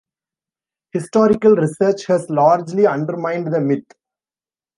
[0.93, 3.85] Historical research has largely undermined the myth.